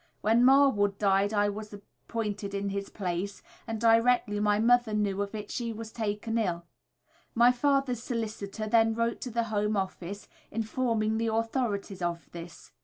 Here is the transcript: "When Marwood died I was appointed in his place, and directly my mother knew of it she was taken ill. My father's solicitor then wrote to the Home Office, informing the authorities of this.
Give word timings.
"When 0.21 0.43
Marwood 0.43 0.97
died 0.97 1.31
I 1.31 1.49
was 1.49 1.73
appointed 1.73 2.55
in 2.55 2.69
his 2.69 2.89
place, 2.89 3.43
and 3.67 3.79
directly 3.79 4.39
my 4.39 4.57
mother 4.57 4.95
knew 4.95 5.21
of 5.21 5.35
it 5.35 5.51
she 5.51 5.71
was 5.71 5.91
taken 5.91 6.39
ill. 6.39 6.65
My 7.35 7.51
father's 7.51 8.01
solicitor 8.01 8.65
then 8.65 8.95
wrote 8.95 9.21
to 9.21 9.29
the 9.29 9.43
Home 9.53 9.77
Office, 9.77 10.27
informing 10.49 11.19
the 11.19 11.27
authorities 11.27 12.01
of 12.01 12.31
this. 12.31 12.71